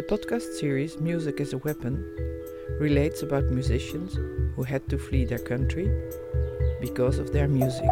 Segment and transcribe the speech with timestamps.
[0.00, 2.02] The podcast series Music as a Weapon
[2.78, 4.14] relates about musicians
[4.56, 5.92] who had to flee their country
[6.80, 7.90] because of their music.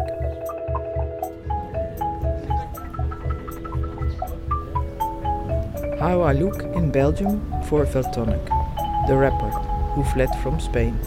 [5.99, 8.43] How I look in Belgium for Valtonyc,
[9.07, 9.51] the rapper
[9.93, 10.97] who fled from Spain.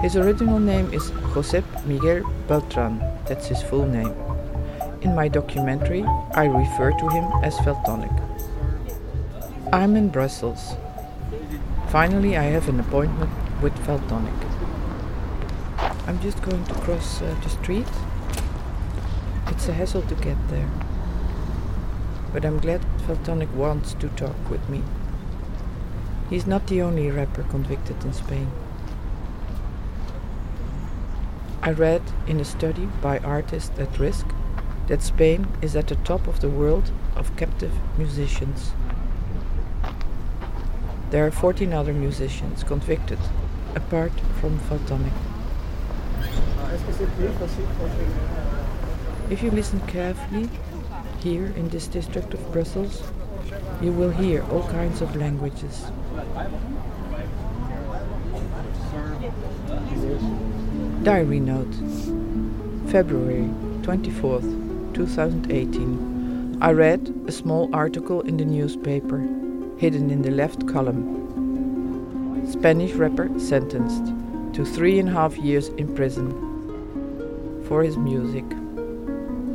[0.00, 4.23] His original name is Josep Miguel Beltran, that's his full name.
[5.04, 6.02] In my documentary,
[6.34, 8.10] I refer to him as Valtonyc.
[9.70, 10.76] I'm in Brussels.
[11.90, 14.32] Finally, I have an appointment with Valtonyc.
[16.08, 17.86] I'm just going to cross uh, the street.
[19.48, 20.70] It's a hassle to get there.
[22.32, 24.82] But I'm glad Valtonyc wants to talk with me.
[26.30, 28.50] He's not the only rapper convicted in Spain.
[31.62, 34.26] I read in a study by Artists at Risk
[34.88, 38.72] that Spain is at the top of the world of captive musicians.
[41.10, 43.18] There are 14 other musicians convicted,
[43.74, 45.12] apart from Valtonyc.
[49.30, 50.50] If you listen carefully,
[51.20, 53.02] here in this district of Brussels,
[53.80, 55.86] you will hear all kinds of languages.
[61.02, 61.74] Diary note
[62.90, 63.48] February
[63.82, 64.63] 24th,
[64.94, 66.58] 2018.
[66.60, 69.18] I read a small article in the newspaper,
[69.76, 71.20] hidden in the left column.
[72.50, 74.06] Spanish rapper sentenced
[74.54, 76.30] to three and a half years in prison
[77.66, 78.44] for his music.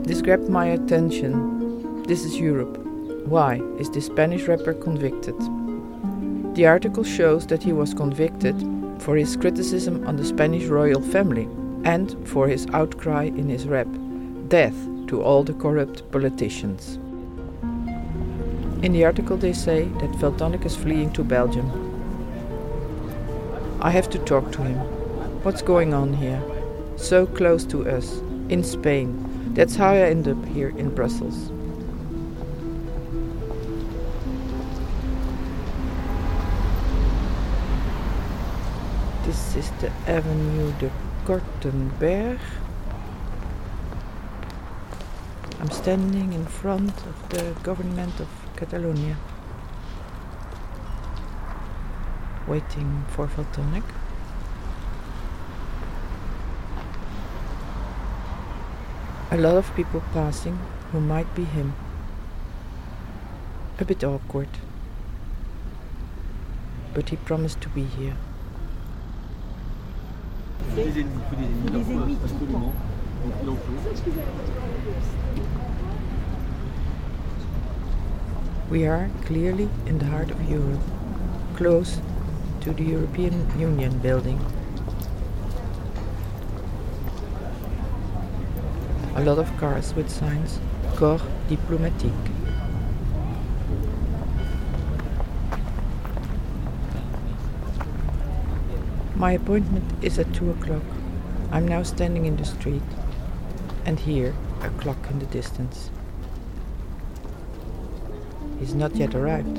[0.04, 2.04] This grabbed my attention.
[2.04, 2.78] This is Europe.
[3.26, 5.36] Why is the Spanish rapper convicted?
[6.56, 8.56] The article shows that he was convicted
[9.00, 11.48] for his criticism on the Spanish royal family
[11.86, 13.88] and for his outcry in his rap
[14.50, 14.76] Death
[15.10, 16.96] to all the corrupt politicians.
[18.84, 21.68] In the article, they say that Valtonyc is fleeing to Belgium.
[23.82, 24.78] I have to talk to him.
[25.44, 26.42] What's going on here?
[26.95, 29.54] So close to us, in Spain.
[29.54, 31.50] That's how I end up here in Brussels.
[39.26, 40.92] This is the Avenue de
[41.26, 42.39] Kortenberg.
[45.59, 49.17] I'm standing in front of the government of Catalonia,
[52.47, 53.83] waiting for Valtonyc.
[59.31, 60.58] A lot of people passing
[60.93, 61.73] who might be him.
[63.80, 64.47] A bit awkward.
[66.93, 68.15] But he promised to be here.
[78.70, 80.80] We are clearly in the heart of Europe,
[81.56, 82.00] close
[82.62, 84.40] to the European Union building.
[89.16, 90.60] A lot of cars with signs
[90.96, 92.14] Corps Diplomatique.
[99.16, 100.84] My appointment is at 2 o'clock.
[101.52, 102.84] I'm now standing in the street
[103.84, 105.90] and hear a clock in the distance.
[108.59, 109.55] He's not yet arrived.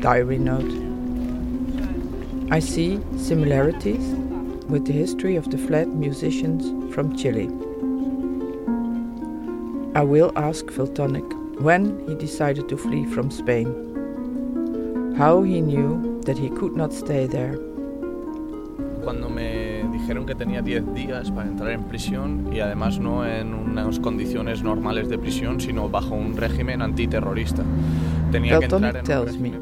[0.00, 0.72] Diary note.
[2.50, 4.04] I see similarities
[4.68, 7.48] with the history of the flat musicians from Chile.
[9.94, 16.36] I will ask Valtonyc when he decided to flee from Spain, how he knew that
[16.36, 17.56] he could not stay there.
[20.04, 24.62] Dijeron que tenía 10 días para entrar en prisión y además no en unas condiciones
[24.62, 27.62] normales de prisión, sino bajo un régimen antiterrorista.
[28.30, 29.52] Tenía que entrar en tells me,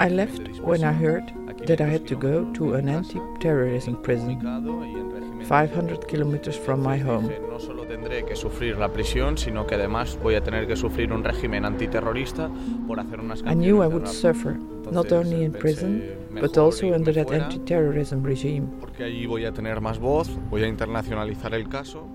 [0.00, 1.22] I left when I heard
[1.66, 5.44] that I had to go to an anti terrorism prison ubicado y en régimen de
[5.44, 7.30] 500 kilometers from my home.
[7.48, 11.12] No solo tendré que sufrir la prisión, sino que además voy a tener que sufrir
[11.12, 12.50] un régimen antiterrorista
[12.88, 14.56] por hacer unas I knew I would suffer,
[14.90, 16.02] not only in prison,
[16.40, 18.68] but also under that anti terrorism regime.
[18.80, 22.08] Porque allí voy a tener más voz, voy a internacionalizar el caso.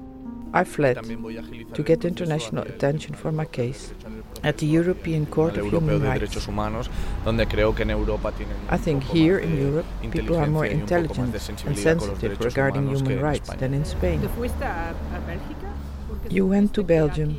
[0.54, 3.92] I fled También voy a agilizar to get international attention for my case
[4.44, 6.22] at the European Court of Human Rights.
[6.22, 6.90] Derechos Humanos,
[7.26, 10.88] donde creo que en Europa tienen I think here in Europe people are more inteligencia
[10.88, 13.84] y un poco más intelligent and sensibilidad con los sensitive regarding human rights than in
[13.84, 14.22] Spain.
[14.22, 15.68] ¿Te fuiste a, a Bélgica?
[16.08, 17.36] Porque You went to Belgium.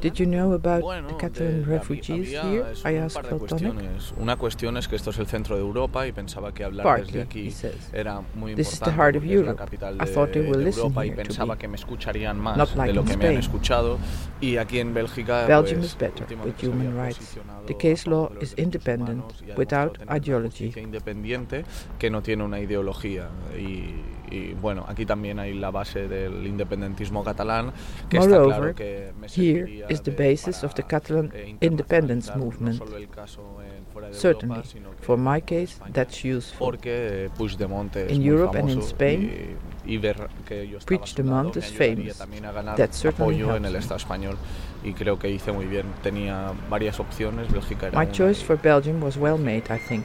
[0.00, 2.64] Did you know about Bueno, the Catalan de- refugees había- here?
[2.86, 3.72] I un asked par de Valtonic.
[3.74, 4.14] cuestiones.
[4.18, 7.04] Una cuestión es que esto es el centro de Europa y pensaba que hablar Partly,
[7.06, 7.52] desde aquí
[7.92, 9.58] era muy This is the importante heart of porque es la Europe.
[9.58, 11.58] capital I de, thought they will de listen Europa y pensaba me.
[11.58, 13.38] que me escucharían más Not like de lo que me han Spain.
[13.40, 13.98] escuchado
[14.40, 17.36] y aquí en Bélgica Belgium pues, is better with human rights.
[17.66, 19.24] The case law is independent
[19.56, 20.72] without ideology.
[20.76, 21.64] independiente
[21.98, 23.94] que no tiene una ideología y,
[24.30, 27.72] y, bueno aquí también hay la base del independentismo catalán
[28.08, 32.30] que está Moreover, claro que me here is the basis of the Catalan eh, independence
[32.34, 32.80] no movement.
[34.12, 34.68] Certainly, Europa,
[35.02, 36.58] for my case, that's useful.
[36.58, 41.66] porque Puigdemont es In Europe and in Spain, y, y ver que yo Puigdemont is
[41.72, 42.16] famous.
[42.18, 43.78] también a ganar That certainly apoyo en helps el me.
[43.78, 44.36] Estado español
[44.84, 49.02] y creo que hice muy bien tenía varias opciones Bélgica era My choice for Belgium
[49.02, 50.04] was well made, I think.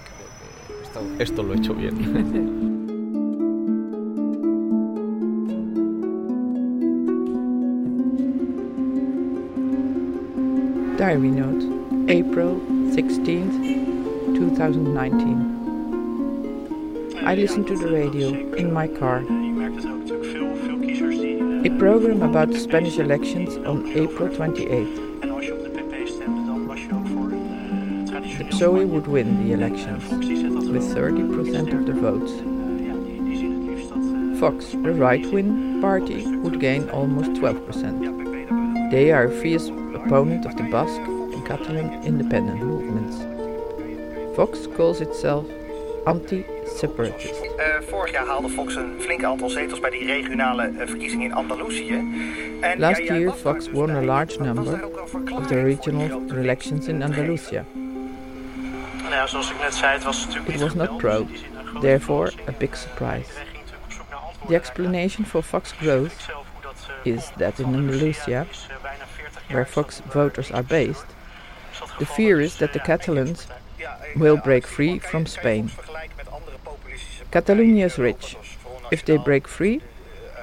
[0.84, 2.74] esto, esto lo he hecho bien
[11.06, 11.62] Diary note,
[12.10, 12.58] April
[12.96, 13.56] 16th,
[14.36, 17.24] 2019.
[17.24, 19.20] I listened to the radio in my car.
[21.64, 24.96] A program about the Spanish elections on April 28th.
[28.40, 32.32] The PSOE would win the elections with 30% of the votes.
[34.40, 38.90] Vox, the right-wing party, would gain almost 12%.
[38.90, 39.70] They are fierce
[40.06, 41.02] opponent of the Basque
[41.34, 43.16] and Catalan independent movements.
[44.36, 45.46] Vox calls itself
[46.06, 47.42] anti-separatist.
[47.58, 51.34] Eh, vorig jaar haalde Vox een flink aantal zetels bij die regionale eh, verkiezingen in
[51.34, 51.94] Andalusië.
[52.62, 55.48] En, Last year, was daar Vox won a large number daar ook al voor of
[55.48, 57.04] the regional elections in?
[57.04, 57.64] Andalusia.
[59.10, 61.38] Nou zoals ik net zei, het was natuurlijk It was not pro, dus in die
[61.38, 63.34] zin een grote therefore a big surprise.
[63.34, 66.90] Wij gingen natuurlijk op zoek naar antwoorden The explanation for Vox growth zelf hoe dat,
[67.04, 68.46] eh, is that in Andalusia,
[69.50, 71.06] where Vox eh, voters are based,
[72.00, 73.48] the fear is that eh, the Catalans
[73.80, 75.68] eh, will break free from Spain.
[75.68, 78.34] Vox vergelijken met andere populistische Catalonia is rich.
[78.34, 79.82] Europa, zoals Front If they break free,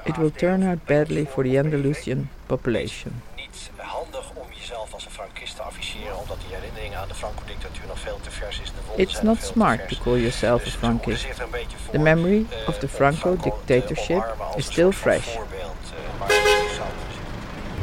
[0.03, 3.21] eh, it will turn out badly for the Andalusian population.
[3.35, 7.87] niet handig om jezelf als een Frankist te afficheren, omdat die herinnering aan de Franco-dictatuur
[7.87, 8.67] nog veel te vers is.
[8.67, 11.23] De wonden It's not nog veel te smart to call yourself a Frankist.
[11.23, 15.27] er een beetje voor, The memory eh, of the Franco dictatorship is still fresh.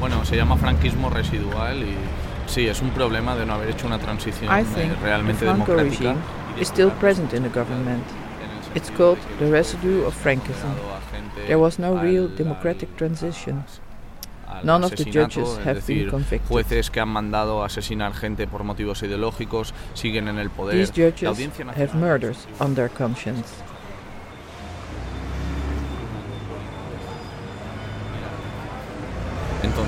[0.01, 1.95] Bueno, se llama franquismo residual y
[2.47, 6.17] sí, es un problema de no haber hecho una transición eh, realmente democrática.
[6.59, 8.03] is still present in the government.
[8.75, 10.53] It's called the residue of gente
[11.47, 13.65] There was no real al- democratic transition.
[14.63, 16.49] None of the judges es have decir, been convicted.
[16.49, 20.77] jueces que han mandado asesinar gente por motivos ideológicos siguen en el poder.
[20.77, 21.39] These judges
[21.77, 23.49] have murders on their conscience.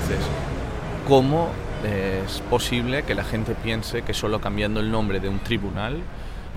[0.02, 0.26] Entonces,
[1.06, 1.50] ¿cómo
[1.84, 6.00] es posible que la gente piense que solo cambiando el nombre de un tribunal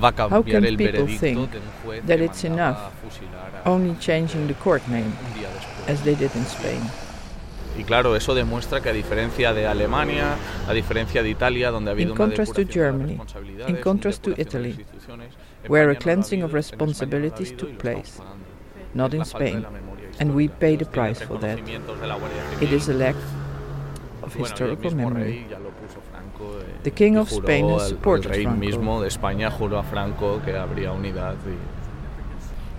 [0.04, 1.48] va a cambiar el veredicto de un
[1.84, 5.48] juez that que it's enough a fusilar a Only changing the court name, un día
[5.54, 5.90] después?
[5.90, 6.82] as they did in Spain.
[7.78, 10.36] Y claro, eso demuestra que a diferencia de Alemania,
[10.68, 13.14] a diferencia de Italia, donde ha habido In una contrast to de las Germany,
[13.68, 14.86] in una contrast to Italy,
[15.68, 18.22] where a cleansing of responsibilities took place,
[18.94, 19.66] not in Spain,
[20.20, 21.60] and we pay the price for that.
[22.62, 23.16] It is a lack
[24.26, 25.24] of Bueno, y el historical memory.
[25.24, 28.32] rey ya lo puso Franco, eh, The King y of Spain has al- supported El
[28.32, 28.60] rey Franco.
[28.60, 31.36] mismo de España juró a Franco que habría unidad.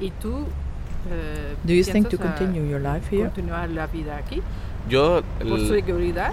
[0.01, 0.45] Y ¿Y tú
[1.11, 3.25] eh, Do you think to continue your life eh, here?
[3.31, 4.43] continuar la vida aquí
[4.89, 6.33] yo, por seguridad?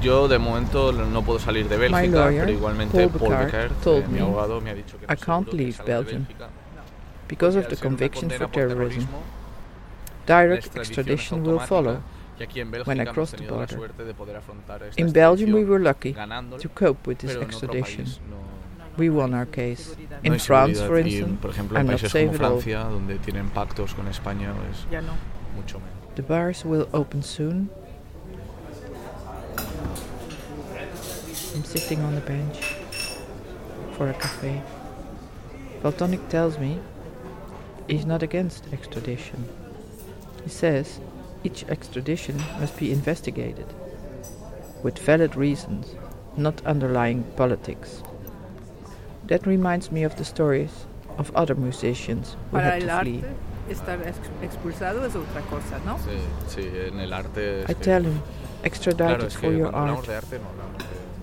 [0.00, 3.80] yo de momento no puedo salir de Bélgica, lawyer, pero igualmente Paul Paul Bekaert, Bekaert,
[3.82, 6.26] told eh, mi abogado, me ha dicho que I es can't leave Belgium
[7.28, 9.06] because of the al ser una conviction for terrorism.
[10.26, 11.98] Direct extradition will follow.
[12.38, 13.76] Y aquí en when I crossed the border.
[13.76, 17.42] suerte de poder afrontar esta In Belgium, we were lucky to cope with this pero
[17.42, 18.06] en otro extradition.
[18.96, 19.96] We won our case.
[20.22, 22.60] In France, for Y, instance, por ejemplo, en I'm not safe at all.
[22.60, 25.12] Francia, donde tienen pactos con España, es Ya no.
[25.56, 26.14] mucho menos.
[26.14, 27.70] The bars will open soon.
[31.54, 32.74] I'm sitting on the bench
[33.96, 34.62] for a cafe.
[35.82, 36.78] Valtonyc tells me
[37.88, 39.48] he's not against extradition.
[40.44, 41.00] He says
[41.44, 43.66] each extradition must be investigated
[44.82, 45.86] with valid reasons,
[46.36, 48.02] not underlying politics.
[49.28, 50.70] That reminds me of the stories
[51.18, 53.24] of other musicians who Para had to flee.
[53.70, 53.98] estar
[54.42, 55.98] expulsado es otra cosa, ¿no?
[55.98, 56.18] Sí,
[56.48, 57.62] sí, en el arte.
[57.62, 58.20] I que- tell him,
[58.64, 60.08] extradited claro, for your art.
[60.08, 60.82] Arte, no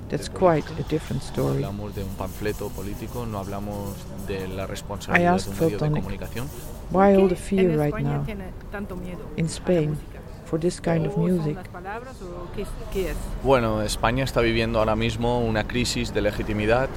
[0.09, 1.57] That's quite a different story.
[1.63, 3.93] hablamos de un panfleto político, no hablamos
[4.27, 6.47] de la responsabilidad de asked un medio de comunicación.
[6.91, 8.25] Why all the fear right España now?
[8.25, 10.08] tiene tanto miedo In Spain, música?
[10.49, 11.55] For this kind of music?
[11.55, 13.17] Las palabras o qué, qué es?
[13.43, 16.89] Bueno, España está viviendo ahora mismo una crisis de legitimidad,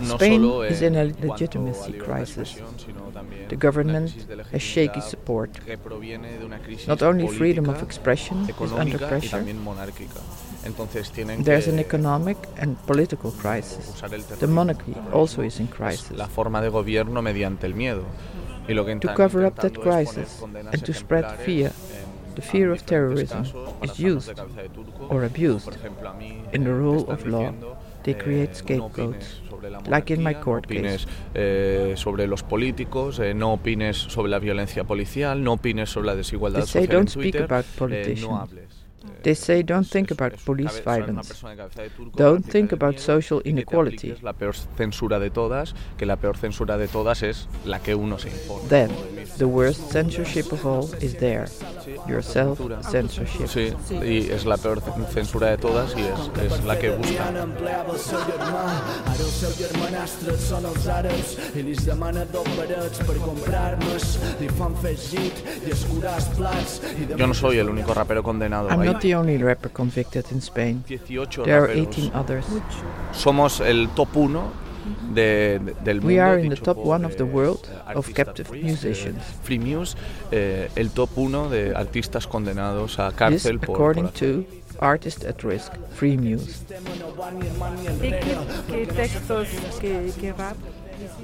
[0.00, 2.56] no Spain solo is in a legitimacy crisis.
[2.56, 4.10] expresión, sino también The government
[4.52, 5.50] has shaky support.
[5.64, 9.44] que proviene de una crisis Not only freedom of expression is under pressure.
[10.64, 11.10] Entonces
[11.44, 13.94] there's an economic and political crisis.
[14.38, 16.10] The monarchy also is in crisis.
[16.10, 18.02] la forma de gobierno mediante el miedo.
[18.68, 21.72] Y lo que To cover up that intentando es poner crisis and to spread fear,
[22.38, 23.42] the fear of terrorism
[23.82, 25.08] is used cabeza de turco.
[25.10, 25.64] or abused.
[25.64, 27.52] Por ejemplo, a mí, In the rule of law,
[28.04, 31.06] they create scapegoats, opines sobre la like in my court case.
[31.34, 36.14] eh, sobre los políticos, eh, no opines sobre la violencia policial, no opines sobre la
[36.14, 38.50] desigualdad They say social en don't speak about eh, politicians.
[39.22, 41.28] They say don't think about police cabe- ser una violence.
[41.28, 43.96] persona de cabeza de turco, Don't think about social inequality.
[44.10, 47.94] apliques la peor censura de todas, que la peor censura de todas es la que
[47.94, 48.68] uno se impone.
[48.68, 48.90] Then,
[49.38, 51.46] the worst censorship of all is there
[52.06, 52.60] your self
[52.90, 53.46] censorship.
[53.48, 53.72] Sí,
[54.04, 54.80] y es la peor
[55.12, 57.28] censura de todas y es, es la que busca.
[57.42, 58.64] empleava el seu germà
[59.06, 64.48] ara el seu germanastre són els àrabs i li demana dos parets per comprar-nos li
[64.58, 68.68] fan fer git i escurar els plats i Yo no soy el único rapero condenado.
[68.68, 70.84] I'm Hay not the only rapper convicted in Spain.
[71.44, 72.44] There are 18 others.
[73.12, 74.40] Somos el top 1
[75.14, 76.06] de, de- del mundo.
[76.06, 79.22] We are in the top one of the eh, world of captive free, eh, musicians.
[79.42, 79.96] Freemuse,
[80.30, 84.44] eh, el top 1 de artistas condenados a This cárcel por, according por to
[84.80, 86.62] Artist at Risk, Freemuse.
[88.02, 88.36] ¿Y qué,
[88.68, 89.48] qué textos,
[89.80, 90.56] qué, qué rap?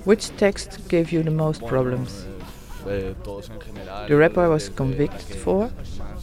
[0.04, 2.26] Which text gave you the most problems?
[2.86, 4.06] eh, todos en general.
[4.06, 6.13] The rapper I was convicted for es más-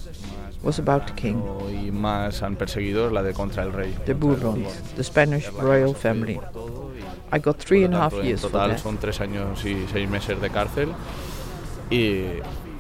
[0.63, 3.95] was about the king, y más han perseguido la de contra el rey.
[4.05, 6.39] the Bourbons, the Spanish royal family.
[7.31, 8.77] I got three and a half years for that.
[8.77, 10.89] son tres años y seis meses de cárcel
[11.89, 12.25] y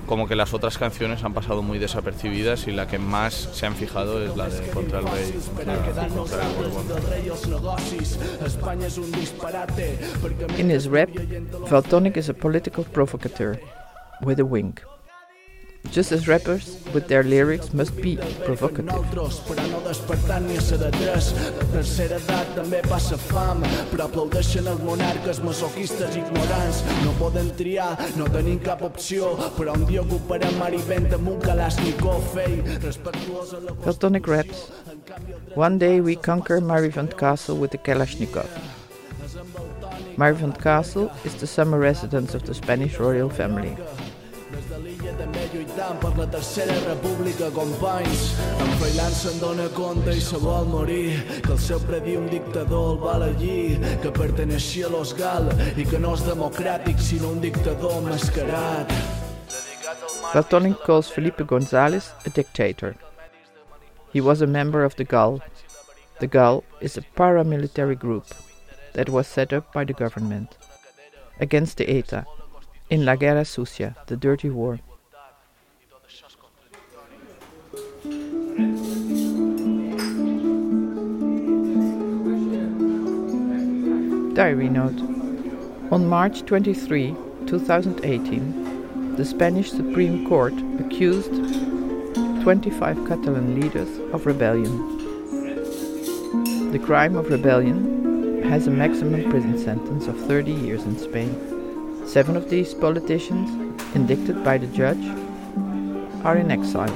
[0.05, 3.75] como que las otras canciones han pasado muy desapercibidas y la que más se han
[3.75, 5.33] fijado es la de Contra el Rey,
[10.57, 11.09] In his rap,
[11.69, 13.57] Valtonic is a political provocateur
[14.21, 14.81] with a wink.
[15.89, 18.87] Just as rappers, with their lyrics, must be provocative.
[19.47, 24.05] però no despertant ni a ser de tres de tercera edat també passa fam però
[24.05, 30.01] aplaudeixen els monarques masoquistes ignorants no poden triar, no tenim cap opció però un dia
[30.01, 34.71] ocuparem mar amb un Kalashnikov ei, respectuós a la Valtonyc raps.
[35.55, 38.47] One day we conquer Marivent Castle with the Kalashnikov.
[40.15, 43.75] Marivent Castle is the summer residence of the Spanish royal family.
[45.91, 48.35] Lluitant per la tercera república, companys.
[48.59, 52.93] En Freiland se'n dona compte i se vol morir, que el seu predí un dictador
[52.93, 53.17] el va
[54.01, 58.91] que perteneixia a los Gal i que no és democràtic sinó un dictador mascarat.
[60.85, 62.95] Calls Felipe González a dictator.
[64.13, 65.41] He was a member of the GAL.
[66.19, 68.25] The GAL is a paramilitary group
[68.93, 70.57] that was set up by the government
[71.39, 72.25] against the ETA
[72.89, 74.79] in La Guerra Sucia, the dirty war.
[84.33, 84.97] Diary note.
[85.91, 87.13] On March 23,
[87.47, 91.33] 2018, the Spanish Supreme Court accused
[92.41, 94.71] 25 Catalan leaders of rebellion.
[96.71, 101.35] The crime of rebellion has a maximum prison sentence of 30 years in Spain.
[102.07, 103.49] Seven of these politicians,
[103.93, 105.05] indicted by the judge,
[106.23, 106.95] are in exile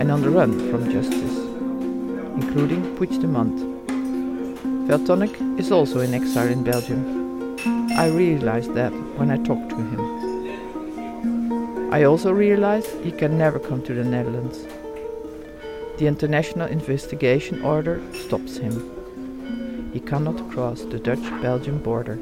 [0.00, 1.38] and on the run from justice,
[2.34, 3.71] including Puigdemont.
[4.92, 7.56] Valtonyc is also in exile in Belgium.
[7.96, 10.00] I realized that when I talked to him.
[11.90, 14.66] I also realized he can never come to the Netherlands.
[15.96, 19.90] The international investigation order stops him.
[19.94, 22.18] He cannot cross the Dutch Belgian border.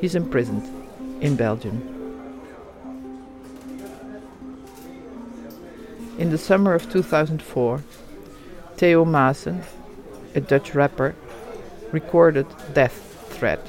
[0.00, 0.62] He's imprisoned
[1.20, 1.82] in Belgium.
[6.16, 7.82] In the summer of 2004,
[8.76, 9.64] Theo Maassen,
[10.36, 11.14] a Dutch rapper,
[11.92, 13.66] recorded Death Threat.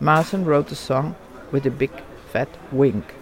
[0.00, 1.14] Maassen wrote the song
[1.52, 1.90] with a big
[2.32, 3.14] fat wink.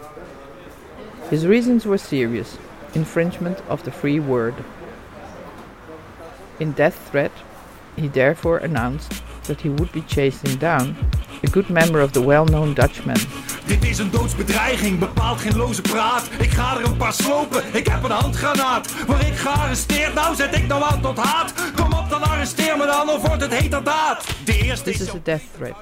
[1.28, 2.56] His reasons were serious
[2.94, 4.54] infringement of the free word.
[6.60, 7.32] In Death Threat,
[7.96, 9.12] he therefore announced
[9.44, 10.96] that he would be chasing down
[11.42, 13.18] a good member of the well known Dutchman.
[13.66, 16.28] Dit is een doodsbedreiging, geen loze praat.
[16.38, 18.90] Ik ga er een paar slopen, ik heb een handgranaat.
[19.20, 21.54] Ik gearresteerd, nou zet ik nou aan tot haat.
[21.74, 24.26] Kom op, dan arresteer me dan, of wordt het heterdaad.
[24.44, 25.14] De eerste This is...
[25.14, 25.76] a death threat.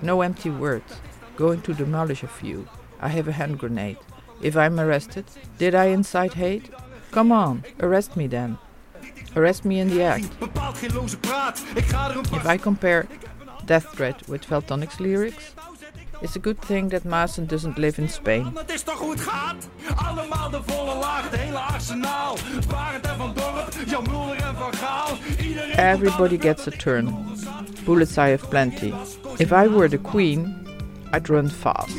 [0.00, 0.92] No empty words.
[1.34, 2.66] Going to demolish a few.
[3.02, 3.98] I have a hand grenade.
[4.40, 5.24] If I'm arrested,
[5.56, 6.70] did I incite hate?
[7.10, 8.58] Come on, arrest me then.
[9.34, 10.24] Arrest me in the act.
[10.40, 10.48] Er
[12.36, 13.06] if I compare
[13.64, 15.54] Death Threat with Valtonyc's lyrics,
[16.22, 18.52] it's a good thing that Maassen doesn't live in Spain.
[25.78, 27.06] Everybody gets a turn.
[27.84, 28.92] Bullets I have plenty.
[29.38, 30.66] If I were the queen,
[31.12, 31.96] I'd run fast.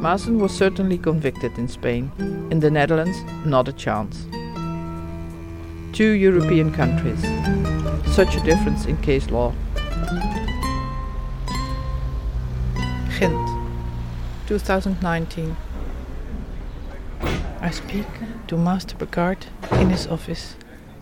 [0.00, 2.12] Maassen was certainly convicted in Spain.
[2.50, 4.26] In the Netherlands, not a chance.
[5.92, 7.20] Two European countries.
[8.14, 9.52] Such a difference in case law.
[13.18, 13.48] Ghent,
[14.46, 15.56] 2019.
[17.62, 18.06] I speak
[18.48, 19.46] to Master Bekaert
[19.80, 20.56] in his office,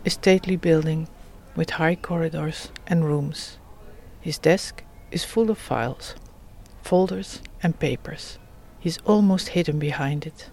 [0.06, 1.08] a stately building
[1.56, 3.58] with high corridors and rooms.
[4.20, 6.14] His desk is full of files,
[6.82, 8.38] folders, and papers.
[8.78, 10.50] He's almost hidden behind it.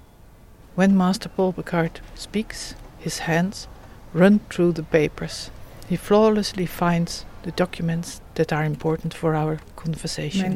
[0.74, 3.68] When Master Paul Bekaert speaks, his hands
[4.14, 5.52] run through the papers.
[5.88, 10.54] He flawlessly finds the documents that are important for our conversation.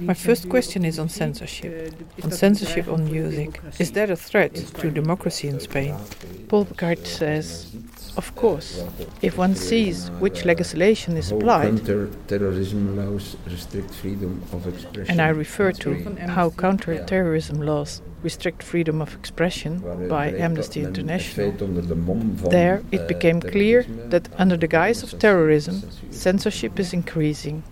[0.00, 1.94] My first question is on censorship.
[2.22, 3.60] On censorship on music.
[3.78, 5.94] Is that a threat to democracy in Spain?
[6.48, 7.74] Paul Bekaert says,
[8.18, 8.84] of course,
[9.22, 11.88] if one sees which legislation is applied,
[15.08, 15.88] and I refer to
[16.26, 19.72] how counter-terrorism laws restrict freedom of expression
[20.08, 21.52] by Amnesty International,
[22.50, 25.76] there it became clear that under the guise of terrorism,
[26.10, 27.62] censorship is increasing.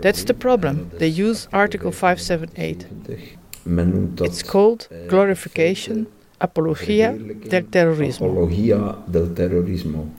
[0.00, 0.90] That's the problem.
[0.98, 2.86] They use Article 578.
[4.26, 6.06] It's called glorification,
[6.40, 7.12] apologia
[7.48, 7.66] del
[9.34, 10.10] terrorismo.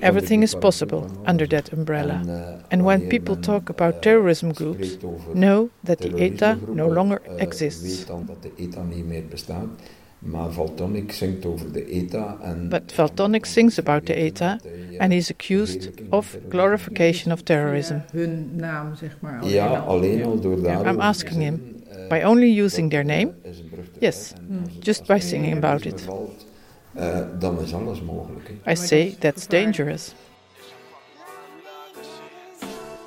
[0.00, 2.22] Everything is possible under that umbrella.
[2.70, 4.96] And when people talk about terrorism groups,
[5.34, 8.06] know that the ETA no longer exists.
[10.22, 14.58] But Valtonyc sings about the ETA
[14.98, 18.02] and is accused of glorification of terrorism.
[20.86, 21.75] I'm asking him,
[22.08, 23.34] by only using their name?
[24.00, 24.66] Yes, hmm.
[24.80, 26.08] just by singing about it.
[28.66, 30.14] I say that's dangerous.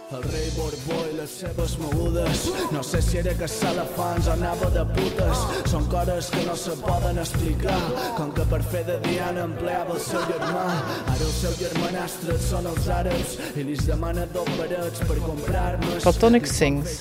[0.09, 2.47] El rei Borbó i les seves mogudes.
[2.73, 5.43] No sé si era que elefants o anava de putes.
[5.69, 7.77] Són coses que no se poden explicar.
[8.17, 10.65] Com que per fer de Diana empleava el seu germà.
[11.13, 16.49] Ara el seu germanastre són els àrabs I li demana dos parets per comprar-nos Valtonyc
[16.49, 16.99] sings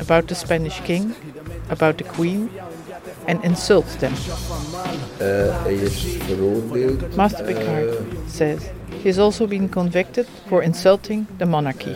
[0.00, 1.14] about the Spanish king,
[1.70, 2.50] about the queen
[3.28, 4.12] and insults them.
[7.14, 8.72] Master Bekaert says
[9.04, 11.94] he's also been convicted for insulting the monarchy.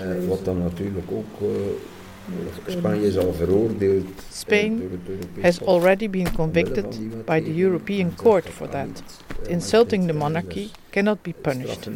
[4.31, 5.01] Spain
[5.42, 9.03] has already been convicted by the European Court for that.
[9.49, 11.88] Insulting the monarchy cannot be punished.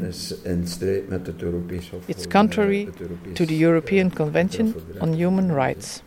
[2.09, 2.88] It's contrary
[3.35, 6.03] to the European Convention on Human Rights.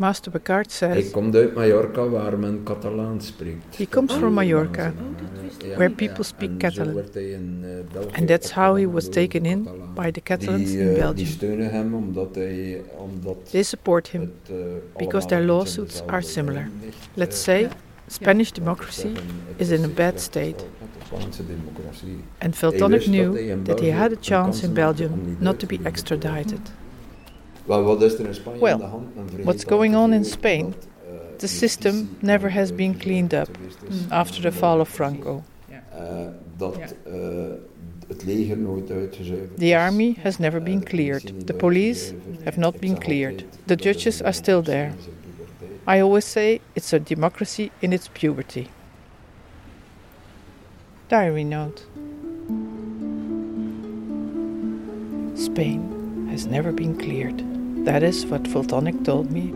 [0.00, 1.12] Master Bekaert says
[3.76, 4.92] he comes from Mallorca,
[5.76, 6.96] where people speak Catalan,
[8.14, 9.60] and that's how he was taken in
[9.94, 11.28] by the Catalans in Belgium.
[13.52, 14.32] They support him
[14.98, 16.70] because their lawsuits are similar.
[17.16, 17.68] Let's say
[18.08, 19.14] Spanish democracy
[19.58, 20.64] is in a bad state.
[22.40, 26.62] And Valtonyc knew that he had a chance in Belgium not to be extradited.
[27.66, 28.78] Well,
[29.44, 30.74] what's going on in Spain?
[31.38, 33.48] The system never has been cleaned up
[34.10, 35.44] after the fall of Franco.
[39.56, 41.46] The army has never been cleared.
[41.46, 42.12] The police
[42.44, 43.44] have not been cleared.
[43.66, 44.92] The judges are still there.
[45.86, 48.68] I always say it's a democracy in its puberty.
[51.08, 51.86] Diary note
[55.36, 57.42] Spain has never been cleared.
[57.84, 59.54] That is what Valtonyc told me.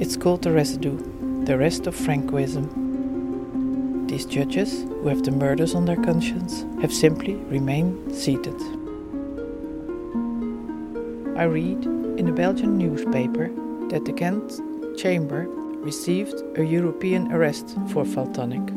[0.00, 0.98] It's called the residue,
[1.44, 4.08] the rest of Francoism.
[4.08, 8.60] These judges, who have the murders on their conscience, have simply remained seated.
[11.38, 11.84] I read
[12.18, 13.50] in a Belgian newspaper
[13.88, 15.46] that the Ghent Chamber
[15.80, 18.68] received a European arrest for Valtonyc.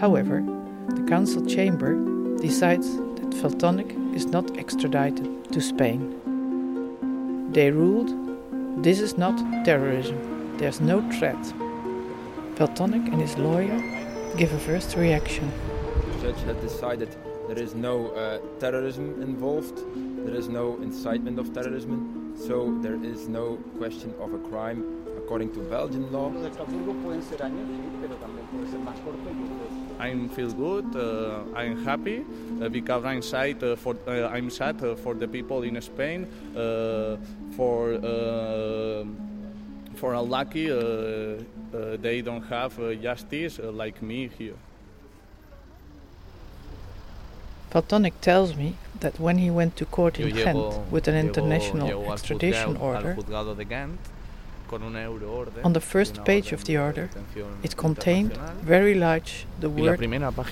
[0.00, 0.42] However,
[0.88, 1.94] the Council Chamber
[2.38, 6.21] decides that Valtonyc is not extradited to Spain.
[7.52, 8.08] They ruled
[8.82, 9.36] this is not
[9.66, 11.36] terrorism, there's no threat.
[12.54, 13.78] Valtonyc and his lawyer
[14.38, 15.52] give a first reaction.
[16.14, 17.14] The judge had decided
[17.48, 19.82] there is no uh, terrorism involved,
[20.24, 24.82] there is no incitement of terrorism, so there is no question of a crime
[25.18, 26.30] according to Belgian law.
[30.02, 30.96] I feel good.
[30.96, 32.24] Uh, I'm happy
[32.60, 36.26] uh, because I'm sad uh, for uh, I'm sad uh, for the people in Spain
[36.56, 37.16] uh,
[37.56, 37.78] for
[40.00, 40.66] for unlucky
[42.04, 44.58] they don't have justice like me here.
[47.70, 52.76] Valtonyc tells me that when he went to court in Ghent with an international extradition
[52.76, 53.16] order,
[55.62, 57.10] on the first page of the order,
[57.62, 58.32] it contained
[58.62, 59.98] very large the word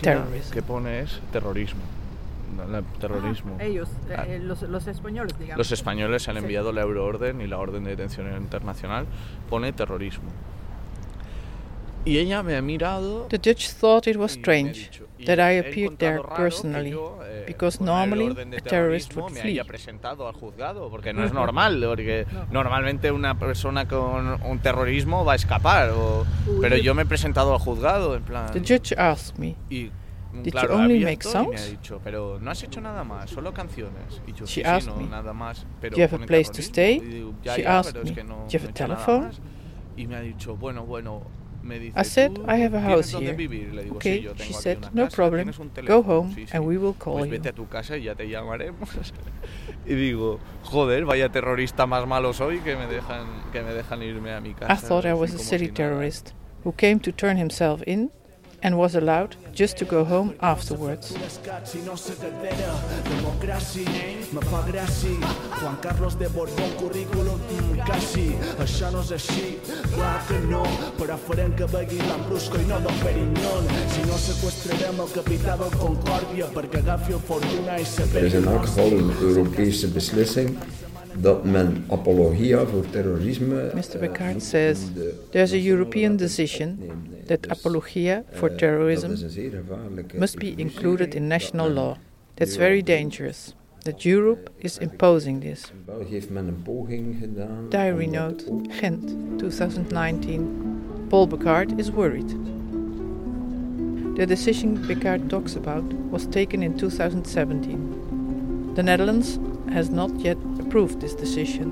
[0.02, 0.52] terrorism.
[0.52, 1.82] que pone es terrorismo.
[3.00, 3.56] terrorismo.
[3.58, 4.26] Ah, ellos, eh, ah.
[4.40, 5.58] los, los, españoles, digamos.
[5.58, 6.76] Los españoles han enviado sí.
[6.76, 9.06] la euroorden y la orden de detención internacional
[9.48, 10.30] pone terrorismo.
[12.04, 14.90] The judge thought it was strange
[15.26, 19.58] that I appeared there personally, eh, because normally a terrorist would flee.
[19.58, 25.24] haya presentado al juzgado, porque no es normal, porque normalmente una persona con un terrorismo
[25.24, 25.92] va a escapar,
[26.60, 28.50] pero yo me he presentado al juzgado, en plan.
[28.52, 29.56] The judge asked me.
[29.68, 29.90] Y,
[30.44, 31.98] Did you only make abierto y me songs?
[32.04, 34.22] pero no has hecho nada más, solo canciones.
[34.46, 35.66] She asked me, nada más.
[35.80, 36.72] Pero "Do you have a place to terrorismo".
[36.72, 36.96] stay?
[36.96, 39.30] Y digo, ya, She asked me, "Do you have a he hecho nada telephone?"
[39.96, 41.24] Y me ha dicho, bueno, bueno,
[41.94, 43.36] I said, I have a house here.
[43.36, 45.52] digo, Okay, sí, she said, no casa, problem.
[45.86, 46.54] Go home Sí, sí.
[46.56, 47.32] and we will call Pues you.
[47.32, 48.88] vete a tu casa y ya te llamaremos.
[49.86, 54.32] y digo, joder, vaya terrorista más malo soy que me dejan, que me dejan irme
[54.32, 54.72] a mi casa.
[54.72, 56.32] I thought I was a city terrorist
[56.64, 58.10] who came to turn himself in
[58.62, 61.12] and was allowed just to go home afterwards.
[79.92, 80.58] Beslissing
[81.20, 83.70] dat men apologia voor terrorisme.
[83.74, 83.94] Mr.
[83.94, 84.78] eh, Bekaert says
[85.30, 86.78] there's a European decision
[87.26, 91.70] that apologia for eh, terrorism dat is een zeer gevaarlijke must be included in national
[91.70, 91.96] law.
[92.34, 93.54] That's very dangerous.
[93.82, 95.70] That Europe is imposing this.
[95.72, 97.66] In België heeft men een poging gedaan.
[97.68, 100.48] Diary note, Ghent, 2019.
[101.08, 102.36] Paul Bekaert is worried.
[104.16, 108.72] The decision Bekaert talks about was taken in 2017.
[108.74, 109.38] The Netherlands
[109.70, 110.36] has not yet
[110.70, 111.68] approved this decision,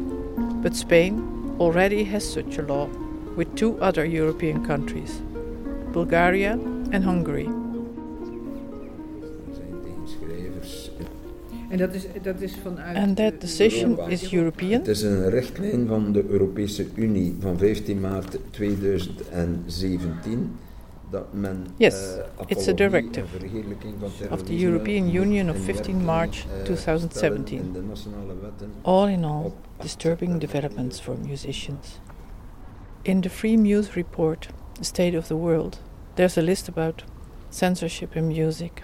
[0.61, 2.89] but Spain already has such a law
[3.37, 5.23] with two other European countries,
[5.93, 6.59] Bulgaria
[6.93, 7.49] and Hungary.
[9.53, 10.91] Zijn tegenschrijvers.
[11.71, 12.97] En dat is, dat is vanuit...
[12.97, 14.81] And that decision is European.
[14.81, 20.51] Het is een richtlijn van de Europese Unie van 15 maart 2017 dat men
[21.77, 26.45] Yes, eh, it's a directive en verheerlijking van of the European Union of 15 March
[26.45, 27.45] eh, 2017.
[27.45, 32.01] stellen in de nationale wetten All in all, disturbing developments for musicians.
[33.03, 34.49] In the Freemuse report,
[34.81, 35.81] State of the World,
[36.15, 37.05] there's a list about
[37.49, 38.83] censorship in music.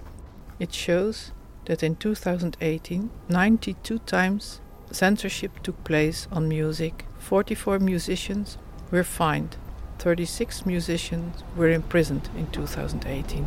[0.59, 1.33] It shows
[1.65, 4.61] that in 2018, 92 times
[4.91, 7.05] censorship took place on music.
[7.19, 8.57] 44 musicians
[8.91, 9.57] were fined.
[10.05, 13.43] 36 musicians were imprisoned in 2018.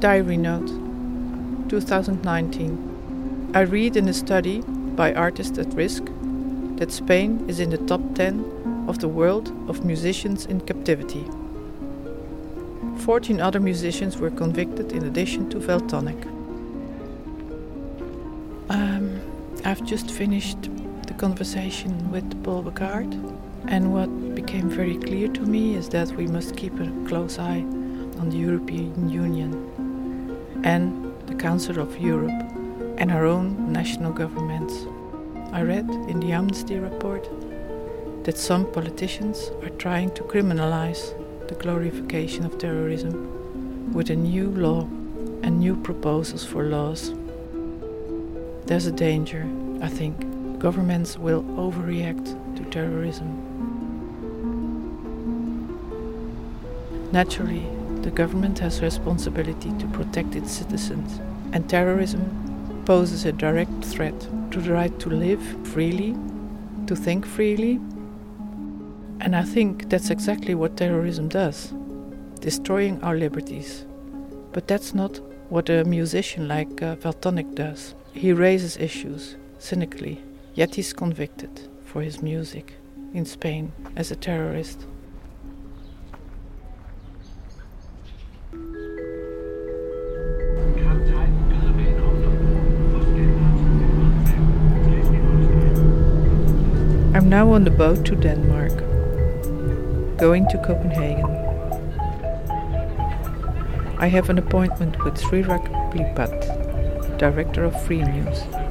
[0.00, 0.68] Diary note
[1.68, 3.50] 2019.
[3.52, 6.02] I read in a study by Artists at Risk
[6.76, 11.26] that Spain is in the top 10 of the world of musicians in captivity.
[13.00, 16.24] 14 other musicians were convicted in addition to Valtonyc.
[18.70, 19.20] Um,
[19.62, 20.70] I've just finished
[21.16, 23.12] conversation with Paul Bekaert,
[23.68, 27.64] and what became very clear to me is that we must keep a close eye
[28.20, 29.52] on the European Union
[30.62, 32.42] and the Council of Europe
[32.98, 34.74] and our own national governments.
[35.52, 37.28] I read in the Amnesty report
[38.24, 41.14] that some politicians are trying to criminalize
[41.48, 44.82] the glorification of terrorism with a new law
[45.42, 47.14] and new proposals for laws.
[48.66, 49.48] There's a danger,
[49.80, 50.35] I think.
[50.58, 53.28] Governments will overreact to terrorism.
[57.12, 57.66] Naturally,
[58.02, 61.20] the government has responsibility to protect its citizens,
[61.52, 64.18] and terrorism poses a direct threat
[64.50, 66.16] to the right to live freely,
[66.86, 67.80] to think freely.
[69.20, 71.72] And I think that's exactly what terrorism does
[72.40, 73.84] destroying our liberties.
[74.52, 77.94] But that's not what a musician like uh, Valtonyc does.
[78.12, 80.22] He raises issues cynically,
[80.56, 82.74] yet he's convicted for his music
[83.12, 84.86] in Spain as a terrorist.
[97.14, 98.76] I'm now on the boat to Denmark,
[100.18, 101.26] going to Copenhagen.
[103.98, 108.65] I have an appointment with Srirak Plipat, director of Freemuse.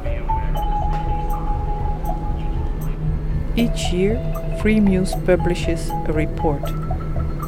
[3.58, 4.16] Each year,
[4.60, 6.62] Freemuse publishes a report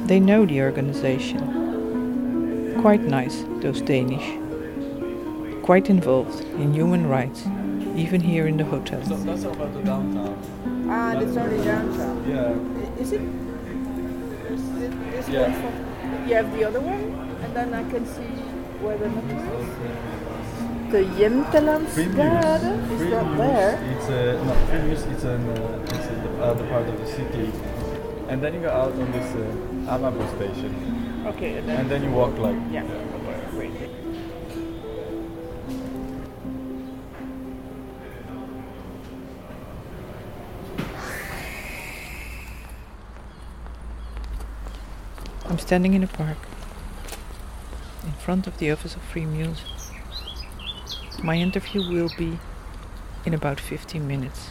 [0.07, 2.75] they know the organization.
[2.81, 4.29] Quite nice, those Danish.
[5.63, 7.47] Quite involved in human rights
[8.01, 9.01] even here in the hotel.
[9.05, 10.35] So that's about the downtown.
[10.89, 12.15] Ah, that's only downtown.
[12.27, 13.01] Yeah.
[13.03, 13.21] Is it?
[15.19, 15.41] Is it Yeah.
[15.43, 15.53] one?
[15.61, 15.71] For,
[16.27, 17.03] you have the other one,
[17.43, 18.31] and then I can see
[18.85, 19.69] where the metro is.
[20.93, 22.63] The Jemtelandsgade
[22.95, 23.73] is that there?
[23.93, 25.03] It's a no, Freemuse.
[25.13, 27.47] It's an uh, it's in the other part of the city,
[28.27, 30.73] and then you go out on this uh, Amagerbro station,
[31.27, 32.83] Okay, and then, and then you walk like yeah.
[32.83, 33.10] Wait.
[45.71, 46.37] Standing in a park
[48.03, 49.61] in front of the office of Freemuse.
[51.23, 52.39] My interview will be
[53.25, 54.49] in about 15 minutes.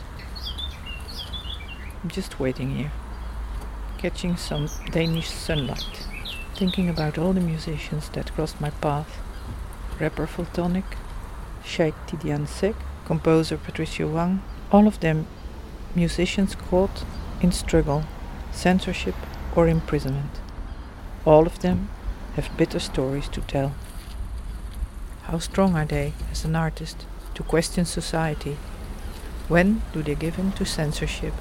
[2.03, 2.91] I'm just waiting here,
[3.99, 6.07] catching some Danish sunlight,
[6.57, 9.21] thinking about all the musicians that crossed my path.
[10.01, 10.97] Rapper Valtonyc,
[11.63, 15.27] Cheick Tidiane Seck, composer Patricio Wang, all of them
[15.95, 17.05] musicians caught
[17.43, 18.05] in struggle,
[18.53, 19.17] censorship
[19.55, 20.41] or imprisonment.
[21.25, 21.89] All of them
[22.37, 23.73] have bitter stories to tell.
[25.25, 28.57] How strong are they as an artist to question society?
[29.49, 31.35] When do they give in to censorship?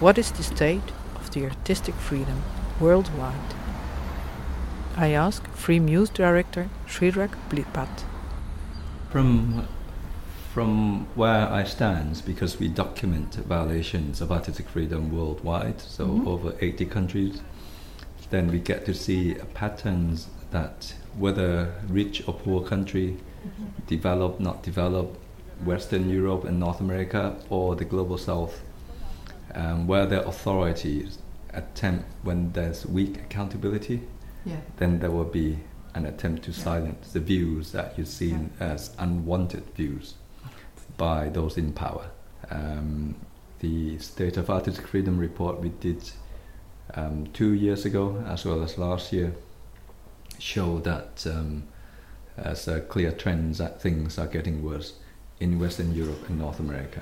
[0.00, 2.42] What is the state of the artistic freedom
[2.80, 3.54] worldwide?
[4.96, 8.04] I ask Freemuse director Srirak Plipat.
[9.10, 9.66] From
[10.54, 16.26] from where I stand, because we document violations of artistic freedom worldwide, so Mhm.
[16.26, 17.42] over 80 countries,
[18.30, 23.16] then we get to see patterns that whether rich or poor country,
[23.86, 25.18] developed, not developed,
[25.64, 28.60] Western Europe and North America, or the global South,
[29.54, 31.18] um, where the authorities
[31.52, 34.02] attempt when there's weak accountability,
[34.44, 34.56] Yeah.
[34.76, 35.58] then there will be
[35.94, 40.14] an attempt to silence the views that you see as unwanted views
[40.96, 42.10] by those in power.
[42.50, 43.16] Um,
[43.58, 46.10] the State of Artistic Freedom report we did
[46.94, 49.32] um, two years ago, as well as last year,
[50.38, 51.62] show that um,
[52.36, 54.94] as a clear trend that things are getting worse
[55.40, 57.00] in Western Europe and North America.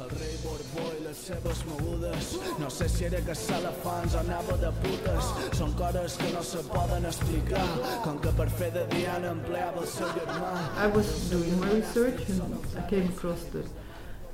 [0.00, 4.56] El rei Borbó i les seves mogudes No sé si era que salafans o anava
[4.58, 7.62] de putes Són coses que no se poden explicar
[8.02, 10.50] Com que per fer de Diana empleava el seu germà
[10.82, 13.62] I was doing my research and I came across the,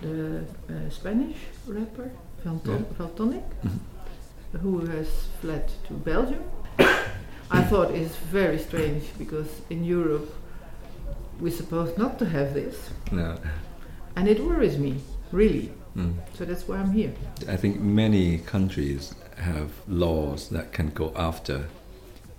[0.00, 0.16] the
[0.72, 1.36] uh, Spanish
[1.68, 2.08] rapper
[2.46, 2.96] Valton- Yeah.
[3.02, 3.78] Valtonyc, Mhm.
[4.52, 5.08] Who has
[5.40, 6.42] fled to Belgium.
[7.50, 10.32] I thought it's very strange because in Europe
[11.40, 13.38] we're supposed not to have this, No.
[14.16, 15.00] and it worries me
[15.32, 15.72] really.
[15.96, 16.14] Mm.
[16.34, 17.12] So that's why I'm here.
[17.48, 21.66] I think many countries have laws that can go after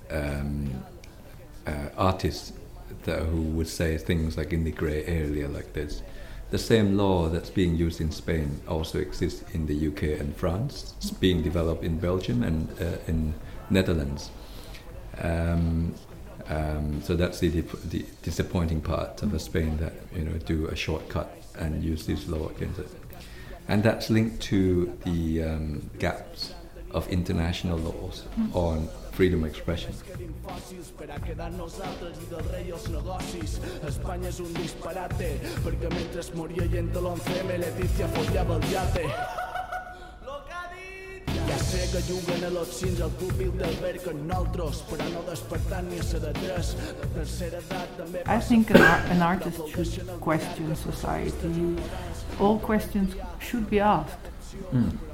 [0.10, 0.84] um,
[1.68, 2.54] uh, artists
[3.04, 6.04] that who would say things like in the grey area like this.
[6.52, 10.94] The same law that's being used in Spain also exists in the UK and France.
[10.98, 13.34] It's being developed in Belgium and uh, in
[13.70, 14.32] Netherlands.
[15.18, 15.96] Um,
[16.48, 21.32] um, so that's the, the disappointing part of Spain that you know do a shortcut
[21.58, 22.90] and use this law against it,
[23.70, 26.54] and that's linked to the um, gaps
[26.92, 29.94] of international laws on freedom of expression.
[30.98, 35.30] Per a quedar nosaltres i del rei els negocis Espanya és un disparate
[35.66, 38.68] perquè mentre moria gent de l'11M Letícia follava el
[41.50, 46.00] Ja sé que juguen a los cims al públic d'alberguen nosaltres, però no despertant ni
[46.00, 46.74] a ser de tres.
[47.02, 51.76] La tercera edat també I think an, ar- an artist should question society.
[52.40, 54.30] All questions should be asked.
[54.72, 55.11] Mm.